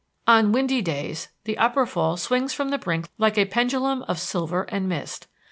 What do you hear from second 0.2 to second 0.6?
On